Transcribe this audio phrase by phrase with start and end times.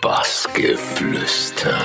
[0.00, 1.76] Bassgeflüster.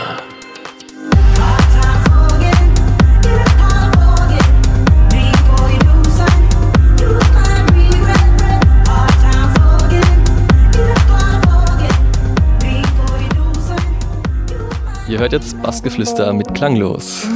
[15.08, 17.28] Ihr hört jetzt Bassgeflüster mit Klanglos.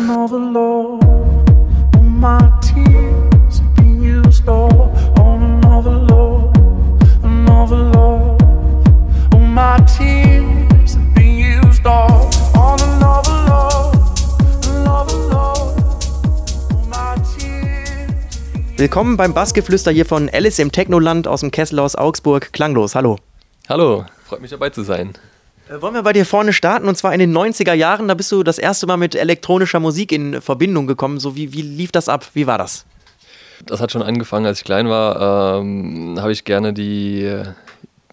[18.79, 22.53] Willkommen beim Bassgeflüster hier von Alice im Technoland aus dem Kessel aus Augsburg.
[22.53, 23.17] Klanglos, hallo.
[23.67, 25.11] Hallo, freut mich dabei zu sein.
[25.67, 28.31] Äh, wollen wir bei dir vorne starten und zwar in den 90er Jahren, da bist
[28.31, 31.19] du das erste Mal mit elektronischer Musik in Verbindung gekommen.
[31.19, 32.25] So wie, wie lief das ab?
[32.33, 32.85] Wie war das?
[33.65, 37.29] Das hat schon angefangen, als ich klein war, ähm, habe ich gerne die,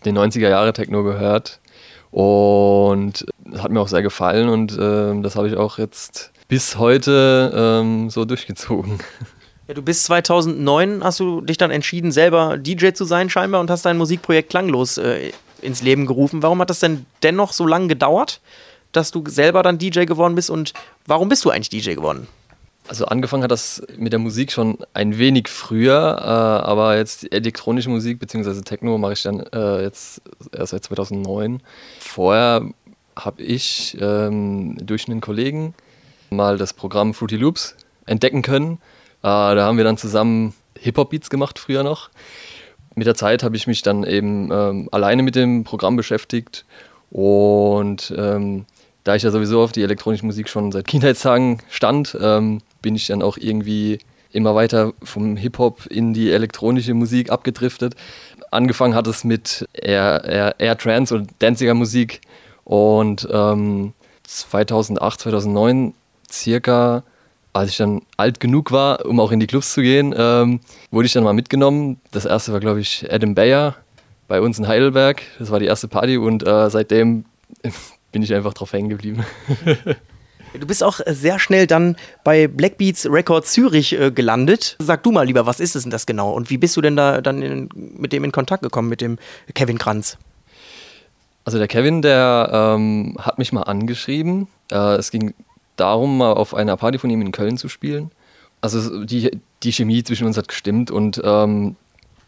[0.04, 1.60] den 90er Jahre Techno gehört
[2.10, 3.24] und
[3.56, 8.10] hat mir auch sehr gefallen und ähm, das habe ich auch jetzt bis heute ähm,
[8.10, 8.98] so durchgezogen.
[9.68, 13.68] Ja, du bist 2009, hast du dich dann entschieden, selber DJ zu sein scheinbar und
[13.68, 16.42] hast dein Musikprojekt Klanglos äh, ins Leben gerufen.
[16.42, 18.40] Warum hat das denn dennoch so lange gedauert,
[18.92, 20.72] dass du selber dann DJ geworden bist und
[21.06, 22.28] warum bist du eigentlich DJ geworden?
[22.86, 27.90] Also angefangen hat das mit der Musik schon ein wenig früher, äh, aber jetzt elektronische
[27.90, 28.60] Musik bzw.
[28.60, 31.60] Techno mache ich dann äh, jetzt erst seit 2009.
[31.98, 32.62] Vorher
[33.16, 35.74] habe ich ähm, durch einen Kollegen
[36.30, 38.95] mal das Programm Fruity Loops entdecken können äh,
[39.26, 42.10] da haben wir dann zusammen Hip-Hop-Beats gemacht, früher noch.
[42.94, 46.64] Mit der Zeit habe ich mich dann eben ähm, alleine mit dem Programm beschäftigt
[47.10, 48.66] und ähm,
[49.04, 53.06] da ich ja sowieso auf die elektronische Musik schon seit Kindheitstagen stand, ähm, bin ich
[53.08, 53.98] dann auch irgendwie
[54.32, 57.94] immer weiter vom Hip-Hop in die elektronische Musik abgedriftet.
[58.50, 62.20] Angefangen hat es mit eher, eher, eher Trance und Danziger Musik
[62.64, 63.92] und ähm,
[64.24, 65.94] 2008, 2009
[66.30, 67.02] circa
[67.56, 71.06] als ich dann alt genug war, um auch in die Clubs zu gehen, ähm, wurde
[71.06, 72.00] ich dann mal mitgenommen.
[72.10, 73.76] Das erste war, glaube ich, Adam Bayer
[74.28, 75.22] bei uns in Heidelberg.
[75.38, 77.24] Das war die erste Party und äh, seitdem
[78.12, 79.24] bin ich einfach drauf hängen geblieben.
[80.58, 84.76] Du bist auch sehr schnell dann bei Blackbeats Records Zürich äh, gelandet.
[84.78, 86.32] Sag du mal lieber, was ist es denn das genau?
[86.32, 89.18] Und wie bist du denn da dann in, mit dem in Kontakt gekommen, mit dem
[89.52, 90.16] Kevin Kranz?
[91.44, 94.48] Also der Kevin, der ähm, hat mich mal angeschrieben.
[94.72, 95.34] Äh, es ging
[95.76, 98.10] darum, mal auf einer Party von ihm in Köln zu spielen.
[98.60, 99.30] Also die,
[99.62, 101.76] die Chemie zwischen uns hat gestimmt und ähm,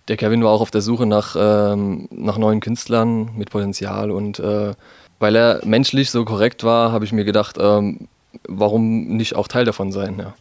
[0.08, 4.38] der Kevin war auch auf der Suche nach, ähm, nach neuen Künstlern mit Potenzial und
[4.38, 4.74] äh,
[5.18, 8.08] weil er menschlich so korrekt war, habe ich mir gedacht, ähm,
[8.46, 10.34] warum nicht auch Teil davon sein, ja.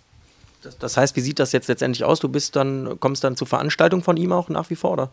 [0.62, 2.20] Das, das, heißt, wie sieht das jetzt letztendlich aus?
[2.20, 5.10] Du bist dann, kommst dann zur Veranstaltung von ihm auch nach wie vor, oder?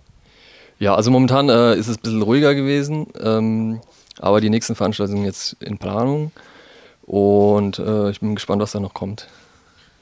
[0.78, 3.80] Ja, also momentan äh, ist es ein bisschen ruhiger gewesen, ähm,
[4.18, 6.32] aber die nächsten Veranstaltungen sind jetzt in Planung.
[7.06, 9.28] Und äh, ich bin gespannt, was da noch kommt.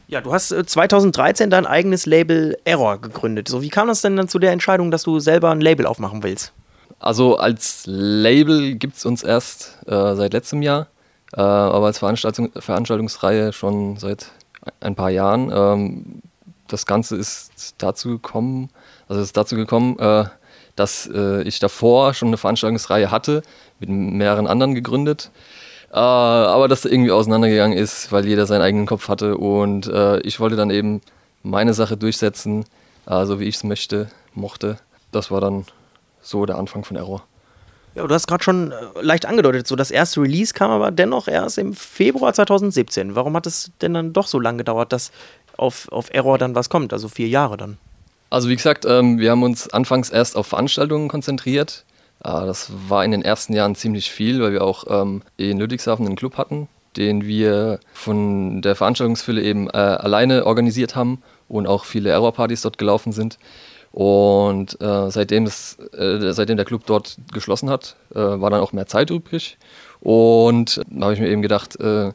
[0.09, 3.49] Ja, du hast 2013 äh, dein eigenes Label Error gegründet.
[3.49, 6.23] So, wie kam das denn dann zu der Entscheidung, dass du selber ein Label aufmachen
[6.23, 6.53] willst?
[6.99, 10.87] Also als Label gibt es uns erst äh, seit letztem Jahr,
[11.33, 14.27] äh, aber als Veranstaltung, Veranstaltungsreihe schon seit
[14.81, 15.51] ein paar Jahren.
[15.53, 16.23] Ähm,
[16.69, 18.71] das Ganze ist dazu gekommen,
[19.09, 20.27] also ist dazu gekommen, äh,
[20.77, 23.43] dass äh, ich davor schon eine Veranstaltungsreihe hatte,
[23.81, 25.31] mit mehreren anderen gegründet.
[25.93, 30.41] Äh, aber das irgendwie auseinandergegangen ist, weil jeder seinen eigenen Kopf hatte und äh, ich
[30.41, 31.03] wollte dann eben
[31.43, 32.65] meine Sache durchsetzen,
[33.07, 34.79] äh, so wie ich es möchte, mochte.
[35.11, 35.67] Das war dann
[36.23, 37.25] so der Anfang von Error.
[37.95, 41.29] Ja, du hast gerade schon äh, leicht angedeutet, so das erste Release kam aber dennoch
[41.29, 43.15] erst im Februar 2017.
[43.15, 45.13] Warum hat es denn dann doch so lange gedauert, dass
[45.59, 47.77] auf, auf Error dann was kommt, also vier Jahre dann?
[48.31, 51.85] Also wie gesagt, ähm, wir haben uns anfangs erst auf Veranstaltungen konzentriert.
[52.25, 56.07] Äh, das war in den ersten Jahren ziemlich viel, weil wir auch ähm, in Ludwigshafen
[56.07, 61.85] einen Club hatten, den wir von der Veranstaltungsfülle eben äh, alleine organisiert haben und auch
[61.85, 63.39] viele Error-Partys dort gelaufen sind.
[63.93, 68.73] Und äh, seitdem, das, äh, seitdem der Club dort geschlossen hat, äh, war dann auch
[68.73, 69.59] mehr Zeit übrig.
[70.01, 72.13] Und da habe ich mir eben gedacht, äh,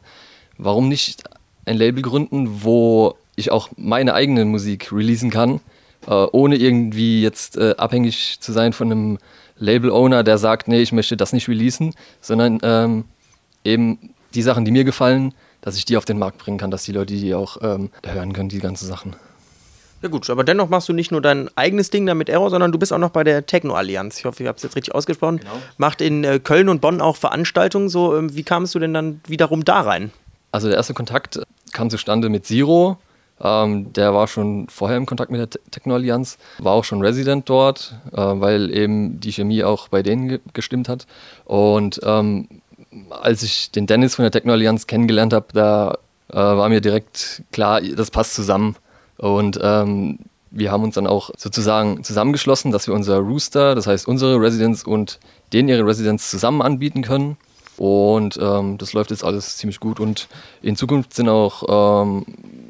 [0.58, 1.22] warum nicht
[1.66, 5.60] ein Label gründen, wo ich auch meine eigene Musik releasen kann,
[6.06, 9.18] ohne irgendwie jetzt abhängig zu sein von einem
[9.58, 13.04] Label-Owner, der sagt, nee, ich möchte das nicht releasen, sondern ähm,
[13.64, 16.84] eben die Sachen, die mir gefallen, dass ich die auf den Markt bringen kann, dass
[16.84, 19.16] die Leute die auch ähm, hören können, die ganzen Sachen.
[20.00, 22.70] Ja gut, aber dennoch machst du nicht nur dein eigenes Ding da mit Error, sondern
[22.70, 24.18] du bist auch noch bei der Techno-Allianz.
[24.18, 25.38] Ich hoffe, ich habe es jetzt richtig ausgesprochen.
[25.38, 25.50] Genau.
[25.76, 27.88] Macht in äh, Köln und Bonn auch Veranstaltungen.
[27.88, 30.12] So, ähm, wie kamst du denn dann wiederum da rein?
[30.52, 31.40] Also der erste Kontakt
[31.72, 32.98] kam zustande mit Zero.
[33.40, 37.94] Ähm, der war schon vorher im Kontakt mit der Techno-Allianz, war auch schon Resident dort,
[38.12, 41.06] äh, weil eben die Chemie auch bei denen ge gestimmt hat.
[41.44, 42.48] Und ähm,
[43.10, 45.98] als ich den Dennis von der Techno-Allianz kennengelernt habe, da
[46.30, 48.76] äh, war mir direkt klar, das passt zusammen.
[49.18, 50.20] Und ähm,
[50.50, 54.84] wir haben uns dann auch sozusagen zusammengeschlossen, dass wir unser Rooster, das heißt unsere Residents
[54.84, 55.18] und
[55.52, 57.36] denen ihre Residents zusammen anbieten können.
[57.76, 60.00] Und ähm, das läuft jetzt alles ziemlich gut.
[60.00, 60.28] Und
[60.62, 62.24] in Zukunft sind auch ähm,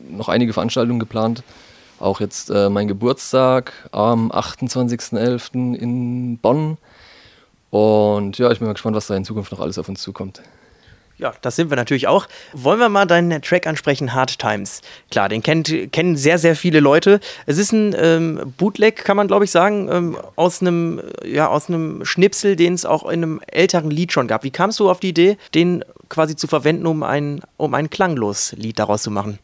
[0.09, 1.43] noch einige Veranstaltungen geplant.
[2.01, 5.75] Auch jetzt äh, mein Geburtstag am 28.11.
[5.75, 6.79] in Bonn.
[7.71, 10.41] Und ja, ich bin mal gespannt, was da in Zukunft noch alles auf uns zukommt.
[11.19, 12.29] Ja, das sind wir natürlich auch.
[12.53, 14.83] Wollen wir mal deinen Track ansprechen, Hard Times?
[15.11, 17.19] Klar, den kennt, kennen sehr, sehr viele Leute.
[17.45, 21.69] Es ist ein ähm, Bootleg, kann man glaube ich sagen, ähm, aus einem ja, aus
[21.69, 24.45] einem Schnipsel, den es auch in einem älteren Lied schon gab.
[24.45, 28.53] Wie kamst du auf die Idee, den quasi zu verwenden, um ein, um ein klanglos
[28.53, 29.41] Lied daraus zu machen?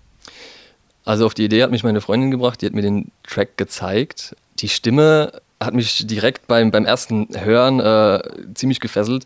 [1.04, 4.34] Also auf die Idee hat mich meine Freundin gebracht, die hat mir den Track gezeigt.
[4.58, 8.22] Die Stimme hat mich direkt beim, beim ersten Hören äh,
[8.54, 9.24] ziemlich gefesselt.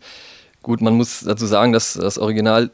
[0.61, 2.69] Gut, man muss dazu sagen, dass das Original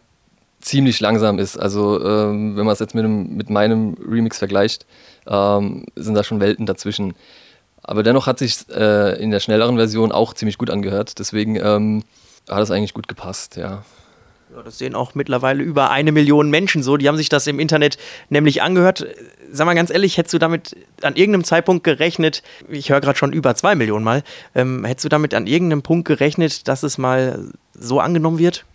[0.59, 1.57] ziemlich langsam ist.
[1.57, 4.85] Also ähm, wenn man es jetzt mit, dem, mit meinem Remix vergleicht,
[5.27, 7.13] ähm, sind da schon Welten dazwischen.
[7.83, 11.19] Aber dennoch hat sich äh, in der schnelleren Version auch ziemlich gut angehört.
[11.19, 12.03] Deswegen ähm,
[12.49, 13.83] hat es eigentlich gut gepasst, ja.
[14.63, 16.97] Das sehen auch mittlerweile über eine Million Menschen so.
[16.97, 17.97] Die haben sich das im Internet
[18.29, 19.05] nämlich angehört.
[19.51, 23.33] Sag mal ganz ehrlich, hättest du damit an irgendeinem Zeitpunkt gerechnet, ich höre gerade schon
[23.33, 24.23] über zwei Millionen Mal,
[24.53, 28.65] ähm, hättest du damit an irgendeinem Punkt gerechnet, dass es mal so angenommen wird?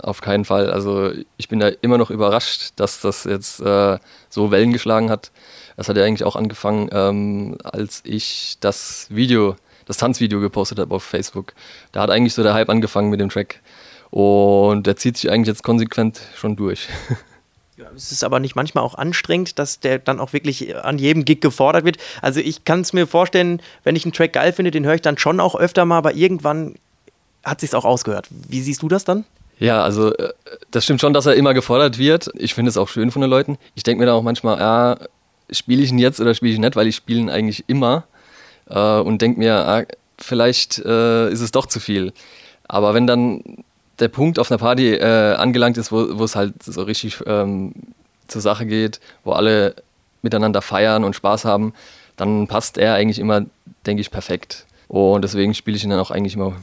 [0.00, 0.70] Auf keinen Fall.
[0.70, 3.98] Also ich bin da immer noch überrascht, dass das jetzt äh,
[4.28, 5.30] so Wellen geschlagen hat.
[5.76, 9.56] Das hat ja eigentlich auch angefangen, ähm, als ich das Video,
[9.86, 11.54] das Tanzvideo gepostet habe auf Facebook.
[11.92, 13.60] Da hat eigentlich so der Hype angefangen mit dem Track.
[14.16, 16.88] Und der zieht sich eigentlich jetzt konsequent schon durch.
[17.78, 21.26] Ja, es ist aber nicht manchmal auch anstrengend, dass der dann auch wirklich an jedem
[21.26, 21.98] Gig gefordert wird.
[22.22, 25.02] Also ich kann es mir vorstellen, wenn ich einen Track geil finde, den höre ich
[25.02, 26.76] dann schon auch öfter mal, aber irgendwann
[27.44, 28.28] hat sich auch ausgehört.
[28.30, 29.26] Wie siehst du das dann?
[29.58, 30.32] Ja, also äh,
[30.70, 32.30] das stimmt schon, dass er immer gefordert wird.
[32.38, 33.58] Ich finde es auch schön von den Leuten.
[33.74, 34.96] Ich denke mir da auch manchmal, ja,
[35.50, 38.04] spiele ich ihn jetzt oder spiele ich ihn nicht, weil ich spiele ihn eigentlich immer
[38.70, 39.84] äh, und denke mir, ah,
[40.16, 42.14] vielleicht äh, ist es doch zu viel.
[42.66, 43.42] Aber wenn dann
[43.98, 47.72] der Punkt auf einer Party äh, angelangt ist, wo es halt so richtig ähm,
[48.28, 49.76] zur Sache geht, wo alle
[50.22, 51.72] miteinander feiern und Spaß haben,
[52.16, 53.46] dann passt er eigentlich immer,
[53.86, 54.66] denke ich, perfekt.
[54.88, 56.56] Und deswegen spiele ich ihn dann auch eigentlich immer.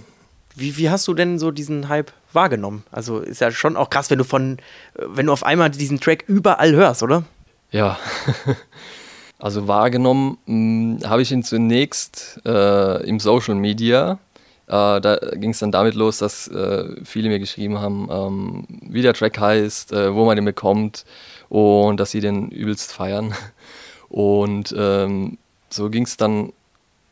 [0.55, 2.83] Wie, wie hast du denn so diesen Hype wahrgenommen?
[2.91, 4.57] Also ist ja schon auch krass, wenn du von,
[4.95, 7.23] wenn du auf einmal diesen Track überall hörst, oder?
[7.71, 7.97] Ja.
[9.39, 14.19] also wahrgenommen hm, habe ich ihn zunächst äh, im Social Media
[14.67, 19.01] äh, da ging es dann damit los, dass äh, viele mir geschrieben haben, ähm, wie
[19.01, 21.05] der Track heißt, äh, wo man den bekommt
[21.49, 23.33] und dass sie den übelst feiern.
[24.09, 25.39] Und ähm,
[25.71, 26.53] so ging es dann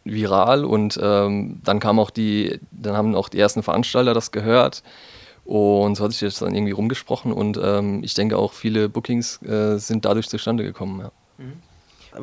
[0.03, 4.83] viral und ähm, dann kam auch die, dann haben auch die ersten Veranstalter das gehört
[5.43, 9.41] und so hat sich das dann irgendwie rumgesprochen und ähm, ich denke auch viele Bookings
[9.41, 10.99] äh, sind dadurch zustande gekommen.
[10.99, 11.11] Ja.
[11.39, 11.53] Mhm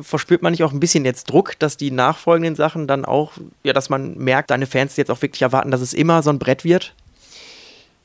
[0.01, 3.33] verspürt man nicht auch ein bisschen jetzt Druck, dass die nachfolgenden Sachen dann auch,
[3.63, 6.39] ja, dass man merkt, deine Fans jetzt auch wirklich erwarten, dass es immer so ein
[6.39, 6.93] Brett wird?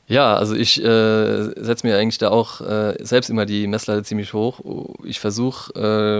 [0.06, 4.34] Ja, also ich äh, setze mir eigentlich da auch äh, selbst immer die Messlatte ziemlich
[4.34, 4.60] hoch.
[5.02, 5.72] Ich versuche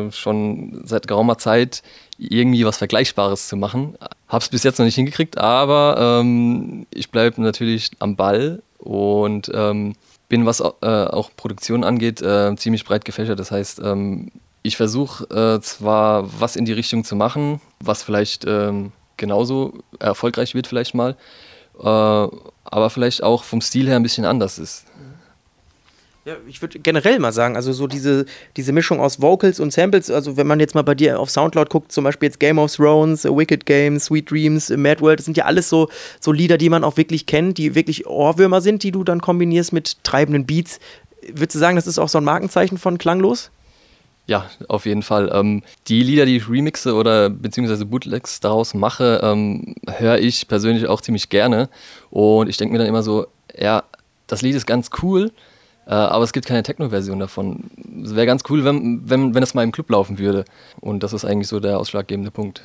[0.08, 1.82] äh, schon seit geraumer Zeit
[2.16, 3.96] irgendwie was Vergleichbares zu machen.
[4.26, 9.94] Hab's bis jetzt noch nicht hingekriegt, aber ähm, ich bleibe natürlich am Ball und ähm,
[10.30, 13.38] bin, was äh, auch Produktion angeht, äh, ziemlich breit gefächert.
[13.38, 14.30] Das heißt, ähm,
[14.64, 20.54] ich versuche äh, zwar was in die Richtung zu machen, was vielleicht ähm, genauso erfolgreich
[20.54, 21.16] wird, vielleicht mal,
[21.78, 24.86] äh, aber vielleicht auch vom Stil her ein bisschen anders ist.
[26.24, 28.24] Ja, ich würde generell mal sagen, also so diese,
[28.56, 31.68] diese Mischung aus Vocals und Samples, also wenn man jetzt mal bei dir auf Soundcloud
[31.68, 35.36] guckt, zum Beispiel jetzt Game of Thrones, Wicked Games, Sweet Dreams, Mad World, das sind
[35.36, 35.90] ja alles so,
[36.20, 39.74] so Lieder, die man auch wirklich kennt, die wirklich Ohrwürmer sind, die du dann kombinierst
[39.74, 40.80] mit treibenden Beats.
[41.20, 43.50] Würdest du sagen, das ist auch so ein Markenzeichen von Klanglos?
[44.26, 45.30] Ja, auf jeden Fall.
[45.34, 50.86] Ähm, die Lieder, die ich remixe oder beziehungsweise Bootlegs daraus mache, ähm, höre ich persönlich
[50.86, 51.68] auch ziemlich gerne.
[52.10, 53.26] Und ich denke mir dann immer so,
[53.56, 53.82] ja,
[54.26, 55.30] das Lied ist ganz cool,
[55.86, 57.64] äh, aber es gibt keine Techno-Version davon.
[58.02, 60.46] Es wäre ganz cool, wenn, wenn, wenn es mal im Club laufen würde.
[60.80, 62.62] Und das ist eigentlich so der ausschlaggebende Punkt.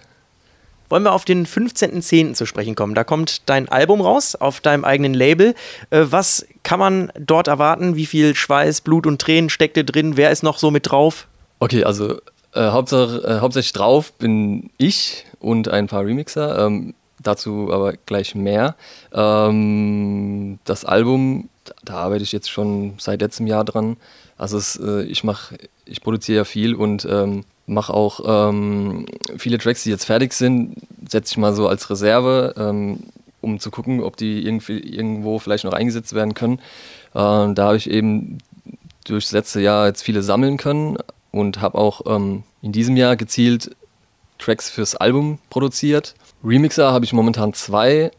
[0.87, 2.33] Wollen wir auf den 15.10.
[2.33, 2.95] zu sprechen kommen?
[2.95, 5.53] Da kommt dein Album raus auf deinem eigenen Label.
[5.91, 7.97] Äh, was kann man dort erwarten?
[7.97, 10.15] Wie viel Schweiß, Blut und Tränen steckt da drin?
[10.15, 11.27] Wer ist noch so mit drauf?
[11.59, 12.19] Okay, also
[12.53, 16.65] äh, Hauptsache, äh, hauptsächlich drauf bin ich und ein paar Remixer.
[16.65, 18.75] Ähm, dazu aber gleich mehr.
[19.13, 21.49] Ähm, das Album,
[21.83, 23.97] da arbeite ich jetzt schon seit letztem Jahr dran.
[24.37, 29.05] Also es, äh, ich mache, ich produziere ja viel und ähm, mache auch ähm,
[29.37, 32.99] viele Tracks, die jetzt fertig sind, setze ich mal so als Reserve, ähm,
[33.41, 36.59] um zu gucken, ob die irgendwie irgendwo vielleicht noch eingesetzt werden können.
[37.13, 38.37] Äh, da habe ich eben
[39.05, 40.97] durchs letzte Jahr jetzt viele sammeln können
[41.31, 43.75] und habe auch ähm, in diesem Jahr gezielt
[44.37, 46.15] Tracks fürs Album produziert.
[46.43, 48.11] Remixer habe ich momentan zwei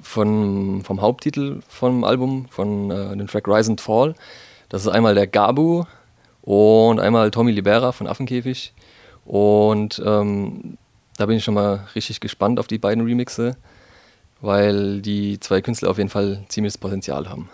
[0.00, 4.14] von, vom Haupttitel vom Album, von äh, dem Track Rise and Fall.
[4.68, 5.84] Das ist einmal der Gabu
[6.42, 8.72] und einmal Tommy Libera von Affenkäfig.
[9.24, 10.76] Und ähm,
[11.16, 13.56] da bin ich schon mal richtig gespannt auf die beiden Remixe,
[14.40, 17.48] weil die zwei Künstler auf jeden Fall ziemliches Potenzial haben.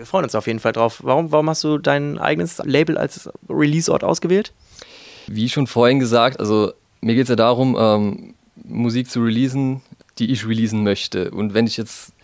[0.00, 1.00] Wir freuen uns auf jeden Fall drauf.
[1.02, 4.54] Warum, warum hast du dein eigenes Label als Release-Ort ausgewählt?
[5.26, 9.82] Wie schon vorhin gesagt, also mir geht es ja darum, ähm, Musik zu releasen,
[10.18, 11.30] die ich releasen möchte.
[11.30, 12.14] Und wenn ich jetzt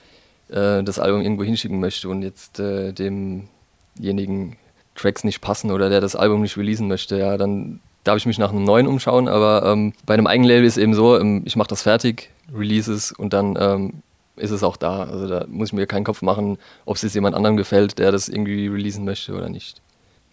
[0.49, 4.57] äh, das Album irgendwo hinschicken möchte und jetzt äh, demjenigen
[4.95, 8.39] Tracks nicht passen oder der das Album nicht releasen möchte, ja, dann darf ich mich
[8.39, 9.29] nach einem neuen umschauen.
[9.29, 12.91] Aber ähm, bei einem eigenen Label ist eben so, ähm, ich mache das fertig, release
[12.91, 13.93] es und dann ähm,
[14.37, 15.05] ist es auch da.
[15.05, 18.13] Also da muss ich mir keinen Kopf machen, ob es jetzt jemand anderem gefällt, der
[18.13, 19.83] das irgendwie releasen möchte oder nicht.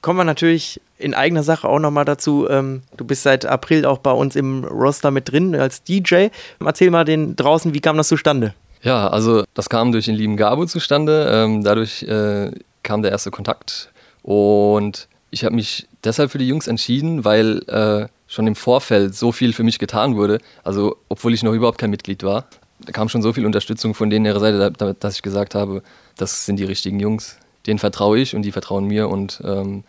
[0.02, 2.48] Kommen wir natürlich in eigener Sache auch nochmal dazu.
[2.50, 6.28] Ähm, du bist seit April auch bei uns im Roster mit drin als DJ.
[6.60, 8.54] Erzähl mal den draußen, wie kam das zustande?
[8.82, 11.30] Ja, also das kam durch den lieben Gabo zustande.
[11.32, 12.52] Ähm, dadurch äh,
[12.84, 13.94] kam der erste Kontakt
[14.24, 19.32] und ich habe mich deshalb für die Jungs entschieden, weil äh, schon im Vorfeld so
[19.32, 20.40] viel für mich getan wurde.
[20.64, 22.46] Also obwohl ich noch überhaupt kein Mitglied war,
[22.86, 25.84] da kam schon so viel Unterstützung von denen ihrer Seite, dass ich gesagt habe,
[26.18, 27.38] das sind die richtigen Jungs.
[27.66, 29.84] Denen vertraue ich und die vertrauen mir und ähm,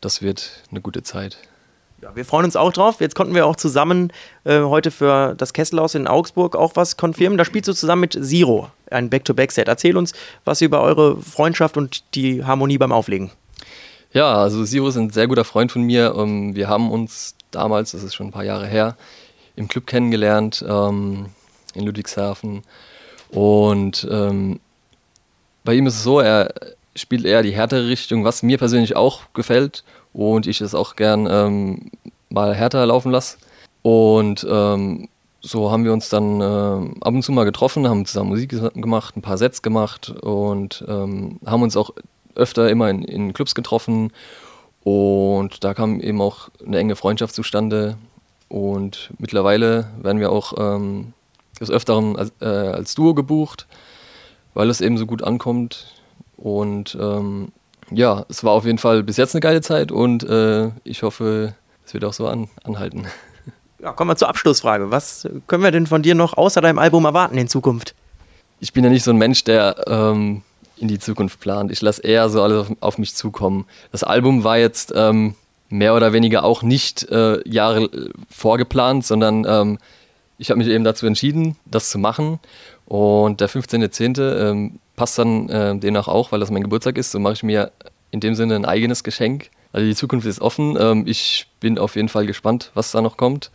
[0.00, 1.38] das wird eine gute Zeit.
[2.02, 3.00] Ja, wir freuen uns auch drauf.
[3.00, 4.12] Jetzt konnten wir auch zusammen
[4.44, 7.38] äh, heute für das Kesselhaus in Augsburg auch was konfirmen.
[7.38, 9.68] Da spielst du zusammen mit Zero, ein Back-to-Back-Set.
[9.68, 10.12] Erzähl uns
[10.44, 13.30] was über eure Freundschaft und die Harmonie beim Auflegen.
[14.12, 16.14] Ja, also Zero ist ein sehr guter Freund von mir.
[16.16, 18.96] Ähm, wir haben uns damals, das ist schon ein paar Jahre her,
[19.56, 20.64] im Club kennengelernt.
[20.68, 21.30] Ähm,
[21.74, 22.62] in Ludwigshafen.
[23.30, 24.60] Und ähm,
[25.64, 26.52] bei ihm ist es so, er
[26.94, 31.26] spielt eher die härtere Richtung, was mir persönlich auch gefällt und ich es auch gern
[31.28, 31.90] ähm,
[32.28, 33.38] mal härter laufen lasse.
[33.82, 35.08] Und ähm,
[35.40, 39.16] so haben wir uns dann äh, ab und zu mal getroffen, haben zusammen Musik gemacht,
[39.16, 41.90] ein paar Sets gemacht und ähm, haben uns auch
[42.34, 44.12] öfter immer in, in Clubs getroffen.
[44.84, 47.96] Und da kam eben auch eine enge Freundschaft zustande.
[48.48, 51.12] Und mittlerweile werden wir auch ähm,
[51.60, 53.66] des Öfteren als, äh, als Duo gebucht,
[54.54, 55.86] weil es eben so gut ankommt.
[56.36, 57.52] Und ähm,
[57.90, 61.54] ja, es war auf jeden Fall bis jetzt eine geile Zeit und äh, ich hoffe,
[61.84, 63.06] es wird auch so an, anhalten.
[63.82, 64.90] Ja, kommen wir zur Abschlussfrage.
[64.90, 67.94] Was können wir denn von dir noch außer deinem Album erwarten in Zukunft?
[68.58, 70.40] Ich bin ja nicht so ein Mensch, der ähm,
[70.78, 71.70] in die Zukunft plant.
[71.70, 73.66] Ich lasse eher so alles auf, auf, mich zukommen.
[73.92, 75.34] Das Album war jetzt ähm,
[75.68, 77.90] mehr oder weniger auch nicht äh, Jahre
[78.30, 79.78] vorgeplant, sondern ähm,
[80.44, 82.38] ich habe mich eben dazu entschieden, das zu machen.
[82.84, 84.20] Und der 15.10.
[84.20, 87.12] Ähm, passt dann äh, demnach auch, weil das mein Geburtstag ist.
[87.12, 87.72] So mache ich mir
[88.10, 89.48] in dem Sinne ein eigenes Geschenk.
[89.72, 90.76] Also die Zukunft ist offen.
[90.78, 93.50] Ähm, ich bin auf jeden Fall gespannt, was da noch kommt.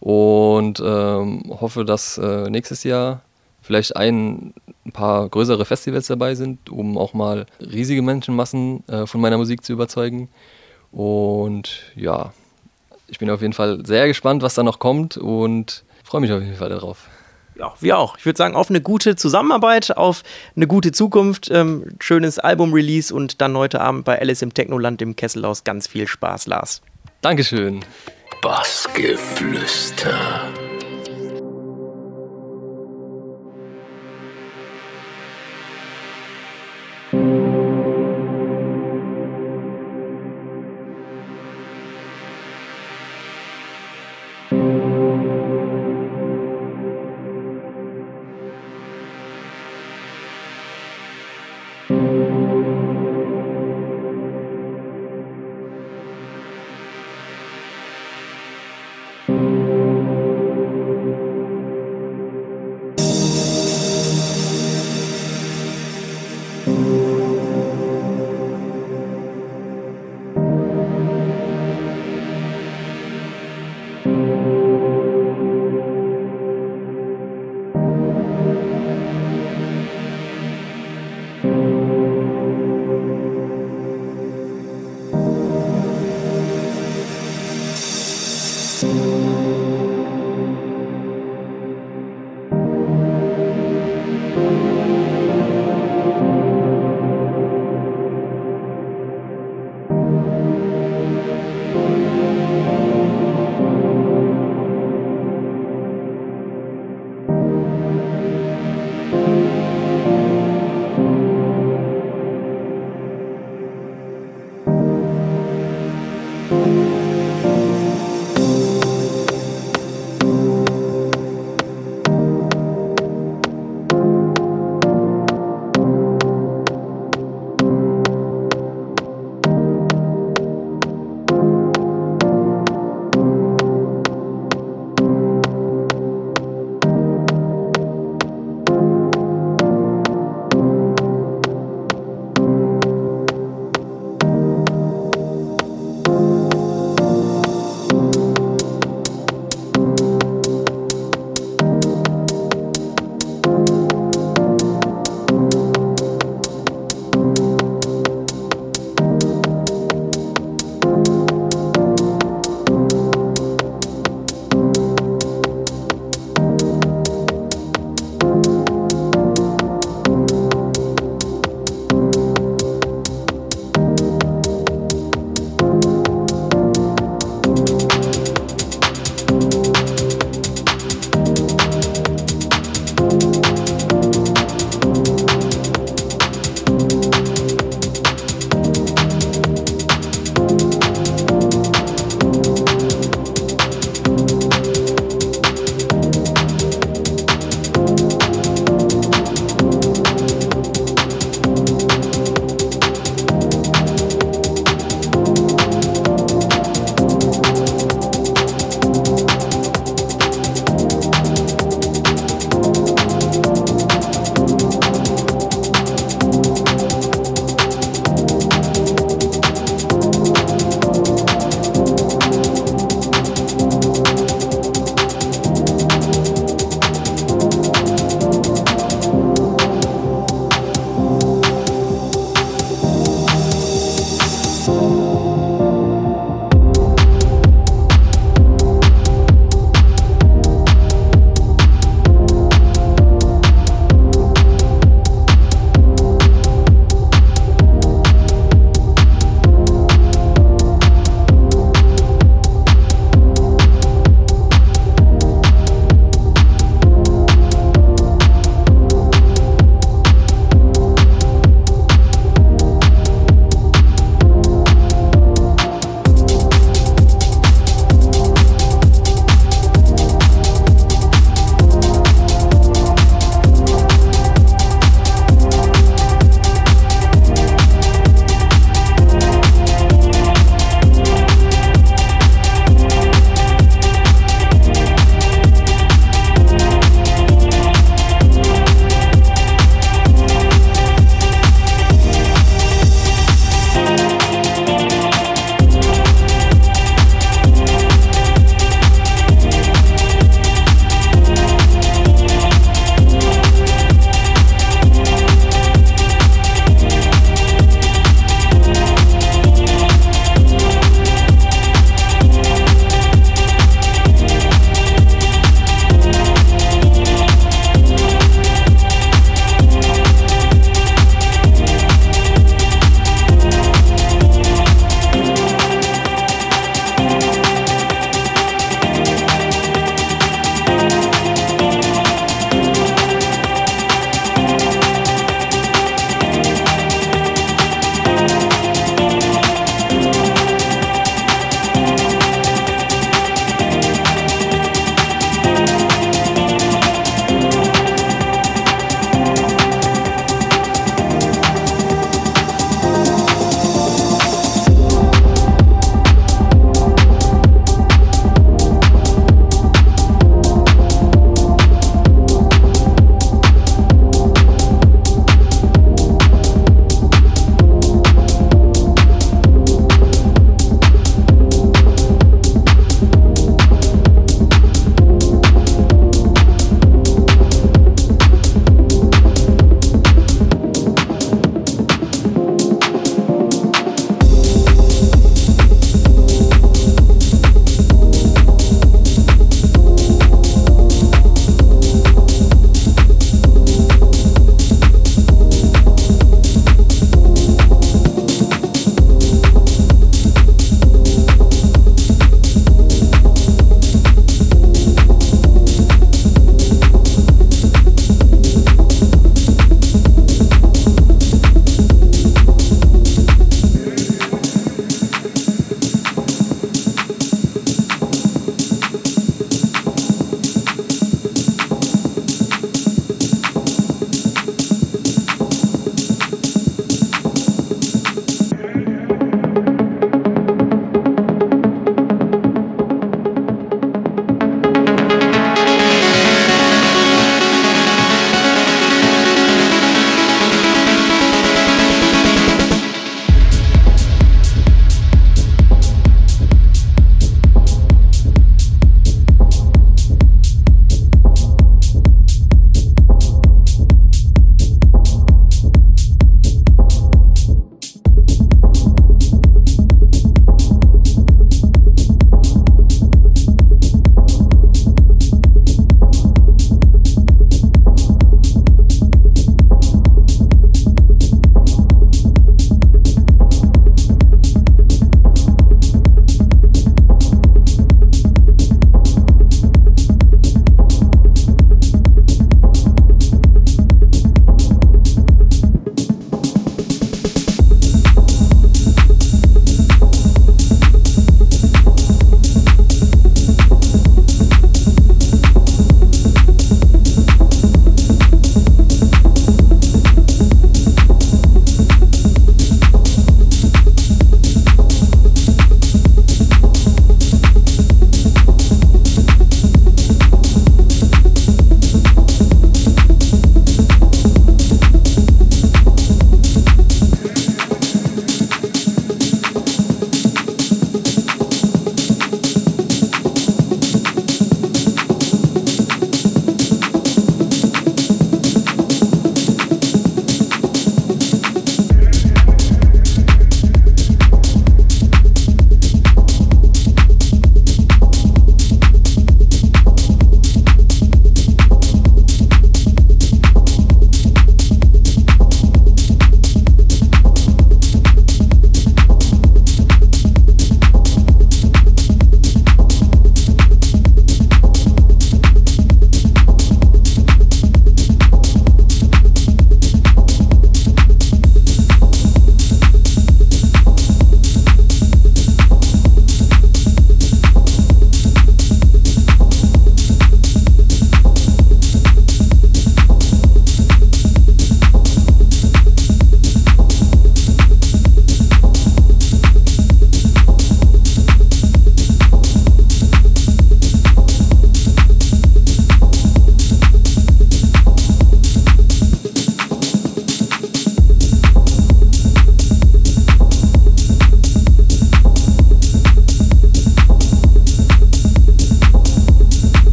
[0.00, 3.20] Und ähm, hoffe, dass äh, nächstes Jahr
[3.60, 4.54] vielleicht ein,
[4.94, 9.74] paar größere Festivals dabei sind, um auch mal riesige Menschenmassen äh, von meiner Musik zu
[9.74, 10.30] überzeugen.
[10.90, 12.32] Und ja,
[13.10, 16.40] ich bin auf jeden Fall sehr gespannt, was da noch kommt und freue mich auf
[16.40, 17.08] jeden Fall darauf.
[17.56, 18.16] Ja, wir auch.
[18.16, 20.22] Ich würde sagen, auf eine gute Zusammenarbeit, auf
[20.56, 25.14] eine gute Zukunft, ähm, schönes Album-Release und dann heute Abend bei Alice im Technoland im
[25.14, 25.64] Kesselhaus.
[25.64, 26.80] Ganz viel Spaß, Lars.
[27.20, 27.80] Dankeschön.
[28.40, 30.10] Bassgeflüster.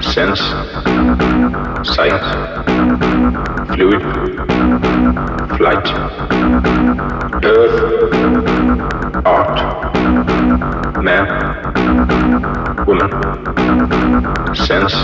[0.00, 0.40] Sense,
[1.84, 2.20] sight,
[3.74, 4.02] fluid,
[5.56, 5.86] flight,
[7.44, 7.76] earth,
[9.24, 9.58] art,
[11.02, 11.26] man,
[12.86, 13.10] woman,
[14.54, 14.94] sense,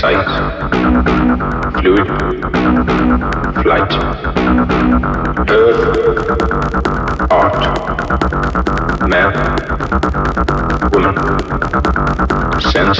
[0.00, 0.28] sight,
[1.80, 2.08] fluid,
[3.62, 3.92] flight,
[5.50, 5.80] earth,
[7.30, 7.60] art,
[9.08, 9.58] man,
[11.02, 12.98] particular sense,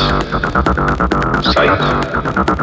[1.53, 2.58] sight,